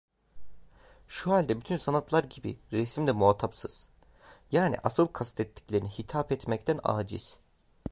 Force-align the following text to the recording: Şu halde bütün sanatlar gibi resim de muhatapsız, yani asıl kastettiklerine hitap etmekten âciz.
Şu 1.07 1.31
halde 1.31 1.57
bütün 1.59 1.77
sanatlar 1.77 2.23
gibi 2.23 2.59
resim 2.71 3.07
de 3.07 3.11
muhatapsız, 3.11 3.89
yani 4.51 4.75
asıl 4.83 5.07
kastettiklerine 5.07 5.87
hitap 5.89 6.31
etmekten 6.31 6.79
âciz. 6.83 7.39